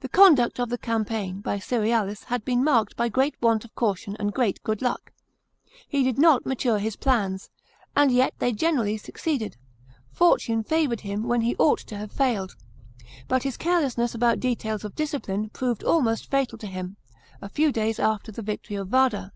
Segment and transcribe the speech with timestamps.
[0.00, 4.16] The conduct of the campaign by Cerealis had been marked by great want of caution
[4.18, 5.12] and great good luck.
[5.86, 7.50] He did not mature his plans,
[7.94, 9.58] and yet they generally succeeded;
[10.10, 12.56] fortune favoured him when he ought to have failed.
[13.28, 16.96] But his carelessness about details of discipline proved almost fatal to him
[17.42, 19.32] a few days after the victory of Vada.